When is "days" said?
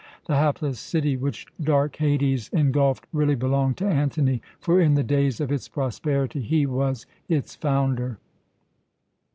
5.03-5.39